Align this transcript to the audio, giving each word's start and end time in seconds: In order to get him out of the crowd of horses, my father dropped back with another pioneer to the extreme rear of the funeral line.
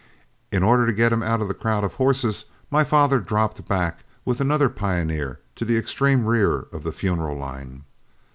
In 0.51 0.63
order 0.63 0.87
to 0.87 0.93
get 0.93 1.13
him 1.13 1.21
out 1.21 1.41
of 1.41 1.47
the 1.47 1.53
crowd 1.53 1.83
of 1.83 1.93
horses, 1.93 2.45
my 2.71 2.83
father 2.83 3.19
dropped 3.19 3.67
back 3.67 4.03
with 4.25 4.41
another 4.41 4.67
pioneer 4.67 5.39
to 5.57 5.63
the 5.63 5.77
extreme 5.77 6.25
rear 6.25 6.61
of 6.73 6.81
the 6.81 6.91
funeral 6.91 7.37
line. 7.37 7.83